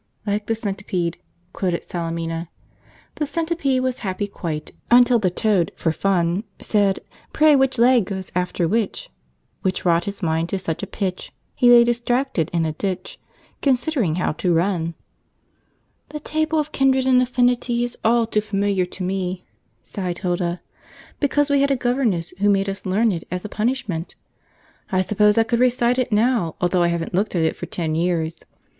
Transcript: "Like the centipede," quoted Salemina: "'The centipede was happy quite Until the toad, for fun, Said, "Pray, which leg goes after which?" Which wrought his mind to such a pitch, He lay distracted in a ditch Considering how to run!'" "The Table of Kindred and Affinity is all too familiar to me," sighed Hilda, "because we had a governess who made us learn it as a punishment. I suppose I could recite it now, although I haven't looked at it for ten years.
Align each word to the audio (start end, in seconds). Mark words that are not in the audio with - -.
"Like 0.25 0.47
the 0.47 0.55
centipede," 0.55 1.19
quoted 1.53 1.83
Salemina: 1.83 2.49
"'The 3.13 3.25
centipede 3.27 3.83
was 3.83 3.99
happy 3.99 4.25
quite 4.25 4.71
Until 4.89 5.19
the 5.19 5.29
toad, 5.29 5.71
for 5.75 5.91
fun, 5.91 6.43
Said, 6.59 7.01
"Pray, 7.33 7.55
which 7.55 7.77
leg 7.77 8.05
goes 8.05 8.31
after 8.33 8.67
which?" 8.67 9.11
Which 9.61 9.85
wrought 9.85 10.05
his 10.05 10.23
mind 10.23 10.49
to 10.49 10.57
such 10.57 10.81
a 10.81 10.87
pitch, 10.87 11.31
He 11.53 11.69
lay 11.69 11.83
distracted 11.83 12.49
in 12.51 12.65
a 12.65 12.71
ditch 12.73 13.19
Considering 13.61 14.15
how 14.15 14.31
to 14.41 14.55
run!'" 14.55 14.95
"The 16.09 16.19
Table 16.19 16.57
of 16.57 16.71
Kindred 16.71 17.05
and 17.05 17.21
Affinity 17.21 17.83
is 17.83 17.95
all 18.03 18.25
too 18.25 18.41
familiar 18.41 18.87
to 18.87 19.03
me," 19.03 19.45
sighed 19.83 20.17
Hilda, 20.25 20.61
"because 21.19 21.51
we 21.51 21.61
had 21.61 21.69
a 21.69 21.75
governess 21.75 22.33
who 22.39 22.49
made 22.49 22.67
us 22.69 22.87
learn 22.87 23.11
it 23.11 23.25
as 23.29 23.45
a 23.45 23.49
punishment. 23.49 24.15
I 24.91 25.01
suppose 25.01 25.37
I 25.37 25.43
could 25.43 25.59
recite 25.59 25.99
it 25.99 26.11
now, 26.11 26.55
although 26.59 26.81
I 26.81 26.87
haven't 26.87 27.13
looked 27.13 27.35
at 27.35 27.43
it 27.43 27.55
for 27.55 27.67
ten 27.67 27.93
years. 27.93 28.43